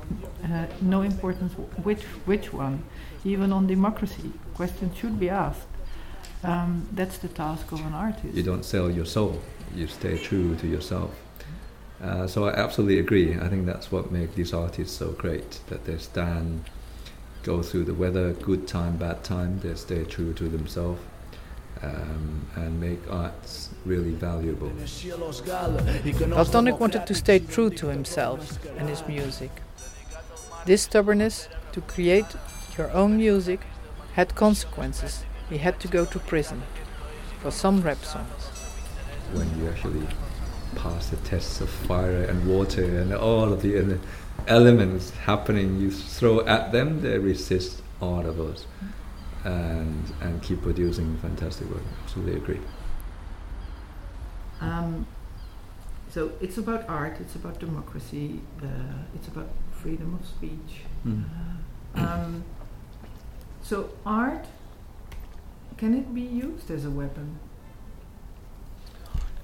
[0.50, 2.84] Uh, no importance which which one.
[3.26, 5.68] Even on democracy, questions should be asked.
[6.44, 8.34] Um, that's the task of an artist.
[8.34, 9.42] You don't sell your soul.
[9.76, 11.12] You stay true to yourself.
[12.02, 13.38] Uh, so I absolutely agree.
[13.38, 15.60] I think that's what makes these artists so great.
[15.68, 16.70] That they stand,
[17.44, 19.60] go through the weather, good time, bad time.
[19.60, 21.02] They stay true to themselves,
[21.82, 24.70] um, and make arts really valuable.
[24.70, 29.52] Valtonyc wanted to stay true to himself and his music.
[30.68, 32.26] This stubbornness to create
[32.78, 33.62] your own music
[34.16, 35.24] had consequences.
[35.50, 36.62] He had to go to prison
[37.40, 38.52] for some rap songs.
[39.32, 40.06] when you actually
[40.76, 43.98] pass the tests of fire and water and all of the
[44.48, 48.66] elements happening you throw at them, they resist all of us
[49.46, 51.88] and and keep producing fantastic work.
[52.04, 52.60] Absolutely agree.
[54.60, 55.08] Um,
[56.10, 60.82] so it's about art, it's about democracy, uh, it's about freedom of speech.
[61.06, 61.24] Mm.
[61.96, 62.44] Um,
[63.62, 64.46] so art,
[65.78, 67.40] can it be used as a weapon?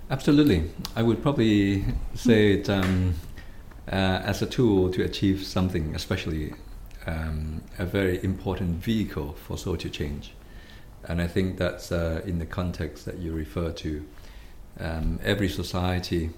[0.10, 0.70] Absolutely.
[0.96, 3.16] I would probably say it um,
[3.92, 6.54] uh, as a tool to achieve something, especially
[7.06, 10.34] um, a very important vehicle for social change.
[11.06, 14.06] And I think that's uh, in the context that you refer to.
[14.80, 16.32] Um, every society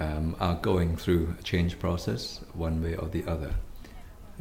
[0.00, 3.54] um, are going through a change process, one way or the other.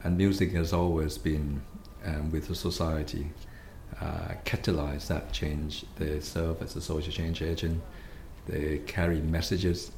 [0.03, 1.61] And music has always been
[2.05, 3.31] um, with the society,
[3.99, 5.85] uh, catalyze that change.
[5.97, 7.81] They serve as a social change agent
[8.47, 9.91] they carry messages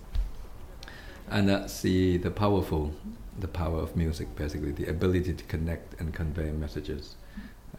[1.30, 2.94] and that's the, the powerful
[3.40, 7.16] the power of music basically the ability to connect and convey messages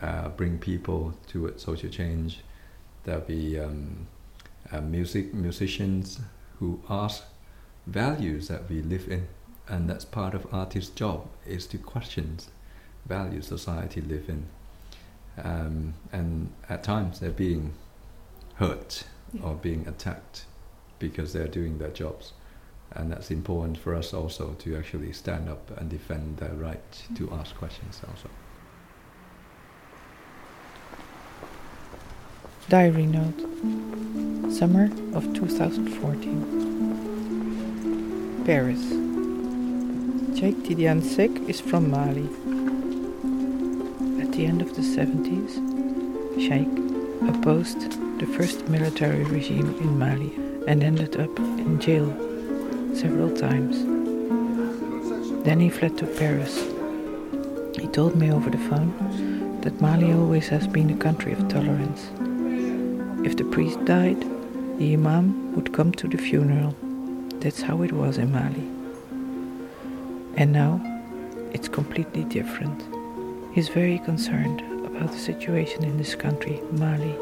[0.02, 2.40] uh, bring people to social change
[3.04, 4.06] there'll be um,
[4.72, 6.20] uh, music musicians
[6.58, 7.22] who ask
[7.86, 9.26] values that we live in
[9.68, 12.38] and that's part of artist's job is to question
[13.06, 14.46] values society live in
[15.42, 17.74] um, and at times they're being
[18.56, 19.04] hurt
[19.42, 20.44] or being attacked
[20.98, 22.32] because they're doing their jobs.
[22.92, 27.30] And that's important for us also to actually stand up and defend their right to
[27.32, 28.28] ask questions also.
[32.68, 33.40] Diary note
[34.52, 36.73] Summer of 2014.
[38.44, 38.84] Paris.
[40.36, 42.28] Cheick Tidiane Seck is from Mali.
[44.20, 45.56] At the end of the 70s,
[46.36, 46.68] Cheick
[47.26, 50.30] opposed the first military regime in Mali
[50.68, 52.10] and ended up in jail
[52.94, 53.78] several times.
[55.44, 56.68] Then he fled to Paris.
[57.80, 58.92] He told me over the phone
[59.62, 62.10] that Mali always has been a country of tolerance.
[63.26, 64.20] If the priest died,
[64.76, 66.76] the imam would come to the funeral.
[67.44, 68.66] That's how it was in Mali.
[70.38, 70.80] And now
[71.52, 72.82] it's completely different.
[73.54, 77.14] He's very concerned about the situation in this country, Mali,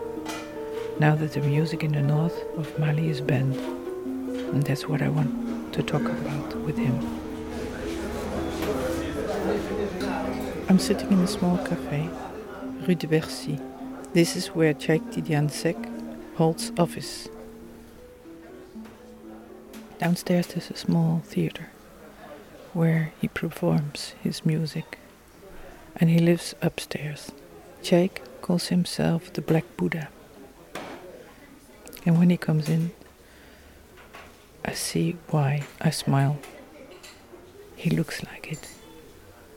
[1.01, 3.57] now that the music in the north of Mali is banned.
[3.57, 6.95] And that's what I want to talk about with him.
[10.69, 12.09] I'm sitting in a small cafe,
[12.87, 13.59] Rue de Bercy.
[14.13, 15.77] This is where Cheick Tidiane Seck
[16.37, 17.29] holds office.
[20.03, 21.69] Downstairs there's a small theater
[22.73, 24.99] where he performs his music.
[25.95, 27.31] And he lives upstairs.
[27.85, 30.09] Cheick calls himself the Black Buddha.
[32.05, 32.91] And when he comes in,
[34.65, 36.37] I see why I smile.
[37.77, 38.69] He looks like it.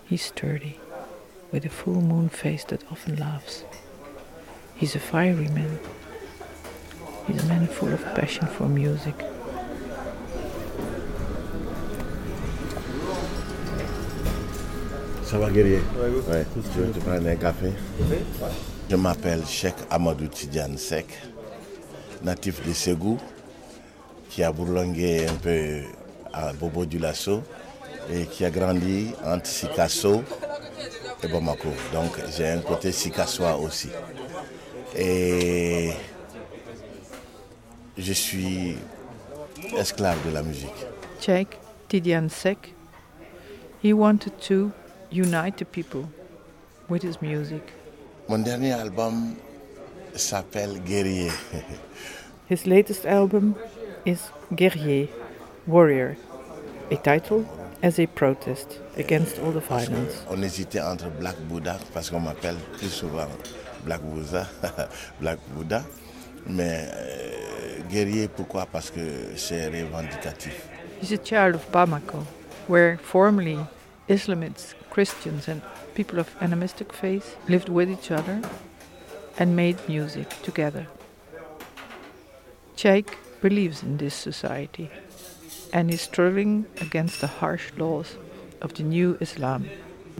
[0.06, 0.80] He's sturdy,
[1.52, 3.64] with a full moon face that often laughs.
[4.76, 5.80] He's a fiery man.
[7.26, 9.16] He's a man full of passion for music.
[15.26, 15.80] Ça va guerrier
[16.30, 17.72] Ouais, tu veux te prendre un café.
[18.90, 21.08] Je m'appelle Cheikh Amadou Tidiane Sek,
[22.24, 23.18] natif de Ségou,
[24.30, 25.82] qui a bourlingué un peu
[26.32, 27.42] à Bobo du Lasso
[28.14, 30.22] et qui a grandi entre Sikasso
[31.24, 31.70] et Bamako.
[31.92, 33.90] Donc j'ai un côté Sikassois aussi.
[34.96, 35.92] Et
[37.98, 38.78] je suis
[39.76, 40.86] esclave de la musique.
[41.20, 41.58] Cheikh
[41.90, 42.76] Tidiane Sek,
[43.84, 44.72] he wanted to
[45.12, 46.10] unite the people
[46.90, 47.74] with his music.
[48.28, 49.36] Mon dernier album
[50.16, 51.32] s'appelle Guerrier.
[52.50, 53.56] His latest album
[54.06, 55.08] is Guerrier,
[55.68, 56.16] Warrior,
[56.92, 57.44] a title
[57.82, 60.24] as a protest against all the violence.
[60.30, 63.28] On hésitait entre Black Buddha, parce qu'on m'appelle plus souvent
[63.84, 64.48] Black Buddha,
[65.20, 65.84] Black Buddha.
[66.48, 70.68] Mais euh, guerrier, pourquoi Parce que c'est revendicatif.
[71.02, 72.24] He's a child of Bamako,
[72.68, 73.58] where formerly
[74.08, 75.62] Islamists, Christians, and
[75.94, 78.40] people of animistic faith lived with each other
[79.38, 80.88] and made music together.
[82.78, 84.90] Cheick believes in this society
[85.74, 88.16] and is struggling against the harsh laws
[88.62, 89.68] of the new Islam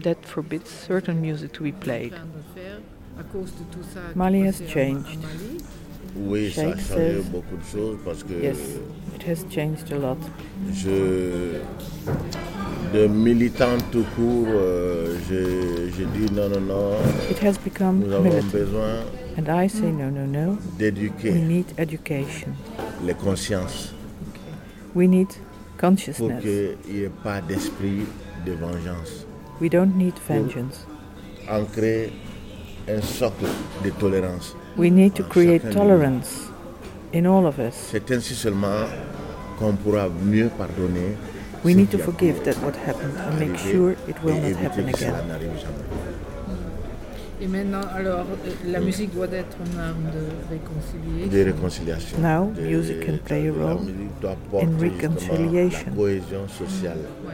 [0.02, 2.12] that forbids certain music to be played.
[4.14, 5.24] Mali has changed.
[6.16, 8.58] Oui, ça a changé beaucoup de choses parce que yes,
[9.14, 10.18] it has changed a lot.
[10.72, 11.60] je,
[12.96, 16.90] de militant tout court, euh, je, je dis non, non, non.
[17.30, 18.46] It has become Nous avons militant.
[18.52, 18.94] besoin
[19.38, 20.56] And I say no, no, no.
[20.78, 22.52] d'éduquer We need education.
[23.04, 23.92] les consciences
[24.94, 25.28] We need
[25.76, 26.42] pour consciousness.
[26.42, 28.06] qu'il n'y ait pas d'esprit
[28.46, 29.26] de vengeance.
[29.60, 30.86] We don't need vengeance.
[31.50, 32.12] Ancrer
[32.88, 33.44] un socle
[33.84, 34.56] de tolérance.
[34.78, 36.50] We need to create tolerance
[37.14, 37.74] in all of us.
[37.90, 38.86] C'est ainsi seulement
[39.58, 41.14] qu'on pourra mieux pardonner.
[41.66, 45.14] We need to forgive that what happened and make sure it will not happen again.
[47.38, 51.30] Et maintenant, alors, euh, la musique doit être une arme de réconciliation.
[51.32, 52.18] de réconciliation.
[52.18, 55.86] Now, music can play a role musique doit porter in justement reconciliation.
[55.90, 56.98] La cohésion sociale.
[57.24, 57.28] Mm.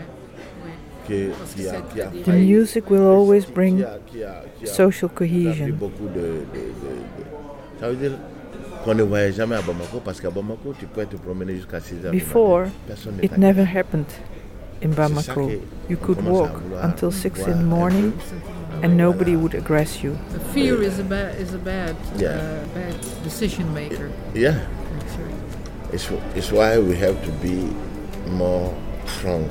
[1.09, 3.85] Que, qui a, qui a The music will always bring
[4.65, 5.69] social qui a pris cohesion.
[5.79, 8.13] beaucoup de, de- de- de- Ça veut dire
[8.85, 12.05] qu'on ne voyait jamais à Bamako parce qu'à Bamako, tu peux te promener jusqu'à 6
[12.05, 12.13] heures.
[12.13, 12.67] Before.
[12.87, 14.07] Personne it never happened
[14.83, 15.51] in Bamako.
[15.89, 16.51] You could walk
[16.83, 18.13] until 6 in the morning
[18.83, 20.17] and nobody would aggress you.
[20.53, 22.31] Fear is a bad, is a bad, Yeah.
[22.31, 24.11] uh, bad decision maker.
[24.35, 24.59] Yeah.
[25.93, 27.69] It's, it's why we have to be
[28.29, 28.73] more
[29.07, 29.49] strong.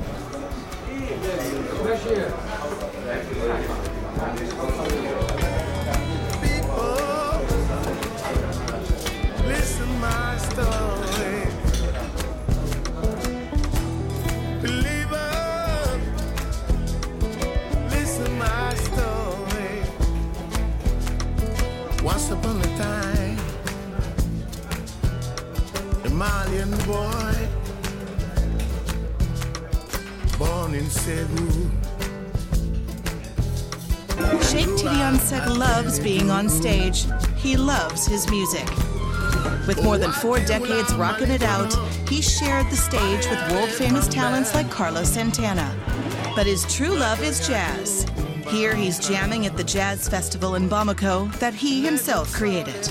[36.92, 37.12] Stage.
[37.36, 38.68] He loves his music.
[39.66, 41.72] With more than four decades rocking it out,
[42.08, 45.74] he shared the stage with world famous talents like Carlos Santana.
[46.34, 48.06] But his true love is jazz.
[48.48, 52.90] Here he's jamming at the Jazz Festival in Bamako that he himself created.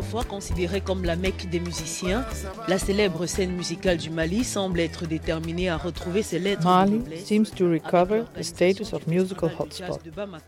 [0.00, 2.24] Autrefois considérée comme la Mecque des musiciens,
[2.68, 6.62] la célèbre scène musicale du Mali semble être déterminée à retrouver ses lettres.
[6.62, 10.00] et Mali seems to recover the status of musical hotspot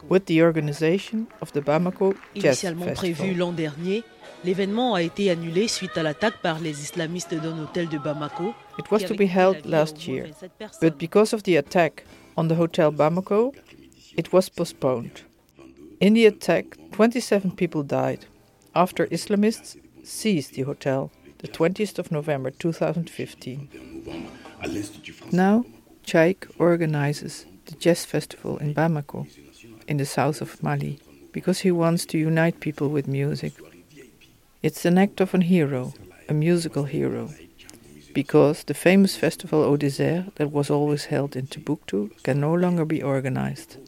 [0.08, 4.04] with the organization of the Bamako Jazz Initialement prévu l'an dernier,
[4.42, 8.54] l'événement a été annulé suite à l'attaque par les islamistes d'un hôtel de Bamako.
[8.78, 10.78] It was to be held last year, 27 personnes.
[10.80, 12.06] but because of the attack
[12.38, 13.52] on the hotel Bamako,
[14.16, 15.24] it was postponed.
[16.00, 18.20] In the attack, 27 people died
[18.74, 23.68] after Islamists seized the hotel the 20th of November 2015.
[25.32, 25.64] Now,
[26.06, 29.26] Cheick organizes the jazz festival in Bamako,
[29.88, 31.00] in the south of Mali,
[31.32, 33.54] because he wants to unite people with music.
[34.62, 35.94] It's an act of a hero,
[36.28, 37.30] a musical hero,
[38.14, 42.84] because the famous festival Au Désert that was always held in Timbuktu can no longer
[42.84, 43.78] be organized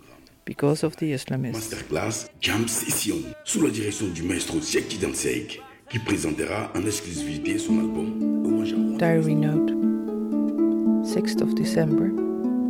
[0.45, 1.72] because of the Islamists.
[1.72, 7.78] Masterclass Jam Session, sous la direction du maestro Cheick Seck, qui présentera en exclusivité son
[7.78, 8.99] album Hommage à Rwanda.
[8.99, 9.70] Diary note
[11.05, 12.09] 6th of December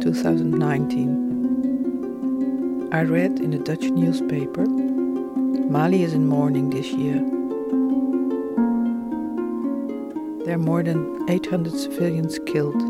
[0.00, 2.88] 2019.
[2.92, 4.64] I read in a Dutch newspaper
[5.68, 7.20] Mali is in mourning this year.
[10.44, 12.80] There are more than 800 civilians killed,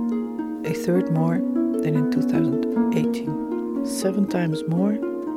[0.67, 3.54] a third more than in 2018.
[3.85, 4.93] Seven times more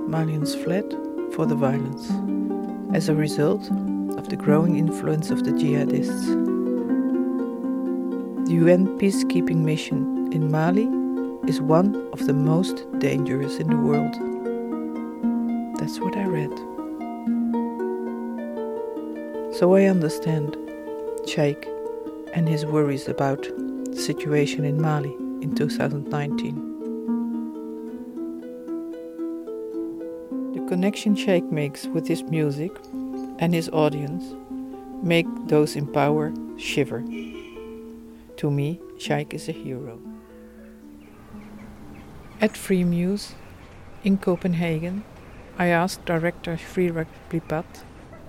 [0.07, 0.89] Malians fled
[1.33, 2.09] for the violence
[2.95, 3.69] as a result
[4.17, 6.27] of the growing influence of the jihadists.
[8.45, 10.87] The UN peacekeeping mission in Mali
[11.49, 14.13] is one of the most dangerous in the world.
[15.77, 16.57] That's what I read.
[19.57, 20.55] So I understand
[21.25, 21.65] Cheick
[22.33, 26.66] and his worries about the situation in Mali in 2019.
[30.67, 32.71] Connection Cheick makes with his music
[33.39, 34.35] and his audience
[35.01, 37.01] make those in power shiver.
[38.37, 39.99] To me, Cheick is a hero.
[42.41, 43.31] At Freemuse
[44.03, 45.05] in Copenhagen,
[45.57, 47.83] I asked director Srirak Plipat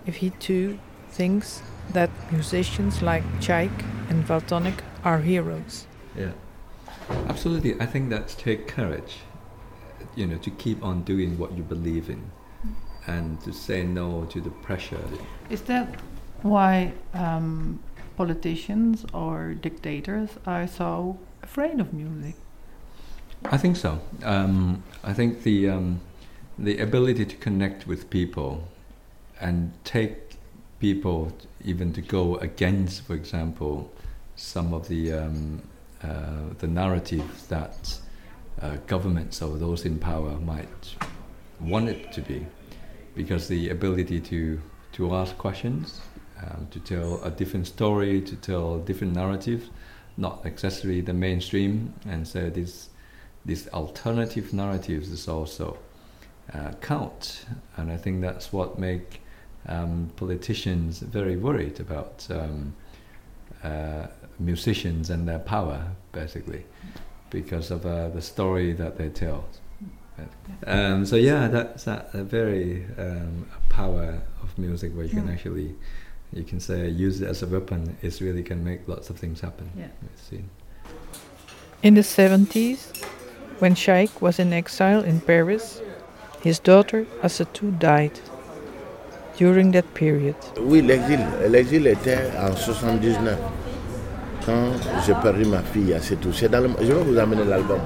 [0.07, 0.79] if he too
[1.11, 1.61] thinks
[1.93, 5.87] that musicians like Cheick and Valtonyc are heroes.
[6.17, 6.33] Yeah,
[7.27, 7.81] absolutely.
[7.81, 9.19] I think that's take courage,
[10.17, 12.31] you know, to keep on doing what you believe in,
[13.07, 15.01] and to say no to the pressure.
[15.51, 15.89] Is that
[16.43, 17.81] why um,
[18.17, 22.35] politicians or dictators are so afraid of music?
[23.45, 24.01] I think so.
[24.25, 26.01] Um, I think the um,
[26.59, 28.67] the ability to connect with people
[29.41, 30.37] and take
[30.81, 31.33] people
[31.65, 33.91] even to go against, for example,
[34.37, 35.63] some of the um,
[36.03, 37.99] uh, the narratives that
[38.63, 40.97] uh, governments or those in power might
[41.61, 42.47] want it to be,
[43.15, 44.61] because the ability to
[44.93, 46.01] to ask questions,
[46.43, 49.71] um, to tell a different story, to tell different narratives,
[50.17, 52.89] not necessarily the mainstream, and so this
[53.45, 55.79] these alternative narratives is also
[56.55, 57.47] uh, count,
[57.77, 59.21] and I think that's what make
[59.67, 62.75] um, politicians very worried about um,
[63.63, 64.07] uh,
[64.39, 66.65] musicians and their power, basically,
[67.31, 69.45] because of uh, the story that they tell.
[70.67, 75.33] Um, so yeah, that's a, a very um, power of music where you can Mm.
[75.33, 75.75] actually,
[76.33, 77.97] you can say use it as a weapon.
[78.03, 79.71] It really can make lots of things happen.
[79.77, 80.39] Yeah.
[81.83, 83.05] In the 70s,
[83.61, 85.81] when Cheick was in exile in Paris,
[86.43, 88.19] his daughter Assatou died.
[89.37, 91.21] During that period, Oui, l'exil.
[91.49, 93.39] L'exil était en 79.
[94.49, 94.73] Quand
[95.07, 96.33] j'ai perdu ma fille, c'est tout.
[96.33, 97.81] C'est dans le- Je vais vous amener l'album.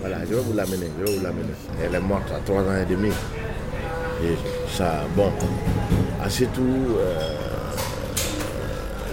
[0.00, 0.90] Voilà, je vais vous l'amener.
[0.98, 1.54] Je vais vous l'amener.
[1.82, 3.08] Elle est morte à 3 ans et demi.
[4.22, 4.36] Et
[4.76, 5.32] ça, bon.
[6.22, 6.60] Ah, c'est tout.
[6.98, 7.36] euh,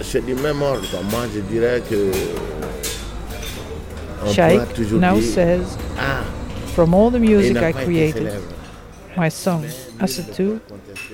[0.02, 0.82] c'est du même ordre.
[1.10, 1.94] Moi, je dirais que.
[4.20, 6.20] on pourra Shaikh toujours now dire, says, Ah,
[6.74, 8.30] From all the music I created,
[9.16, 9.64] my song,
[10.00, 10.60] Assatou,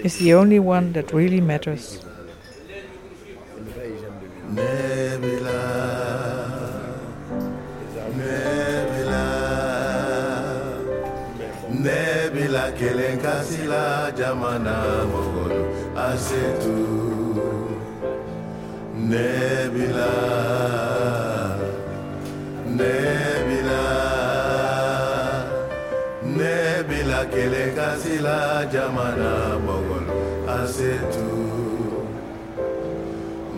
[0.02, 2.00] is the only one that really matters.
[5.14, 5.60] Nebula,
[11.70, 12.64] Nebula.
[12.78, 15.62] Kelenkasila jamana mogolo
[15.94, 16.78] asetu.
[19.10, 20.10] Nebula,
[22.78, 23.82] Nebula,
[26.36, 30.14] Nebula kelenkasila jamana mogolo
[30.48, 31.44] asetu.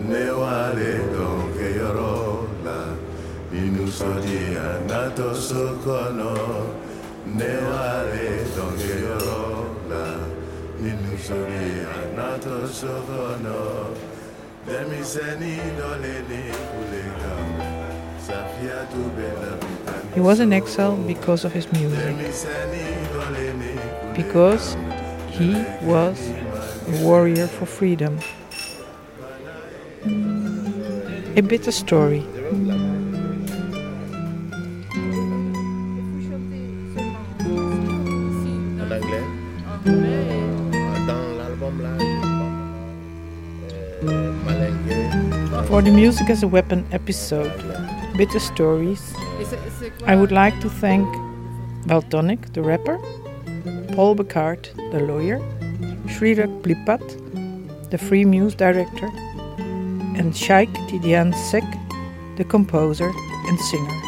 [0.09, 0.67] ne donke
[1.13, 1.46] yorola
[3.97, 6.33] inusodi anato sokono
[7.25, 10.05] ne wale donke yorola
[10.79, 13.89] inusodi anato sokono
[14.67, 17.33] demiseni doleni kulega
[18.19, 19.57] safia tu bela
[20.13, 22.15] He was in exile because of his music,
[24.15, 24.75] because
[25.29, 26.19] he was
[26.87, 28.19] a warrior for freedom.
[31.35, 32.25] A bitter story.
[45.87, 47.53] The Music as a Weapon episode,
[48.17, 49.13] Bitter Stories,
[50.05, 51.07] I would like to thank
[51.85, 52.97] Valtonyc, the rapper,
[53.95, 55.39] Paul Bekaert, the lawyer,
[56.07, 56.99] Srirak Plipat,
[57.89, 59.09] the Freemuse director,
[60.17, 61.63] and Cheick Tidiane Seck,
[62.35, 63.09] the composer
[63.47, 64.06] and singer.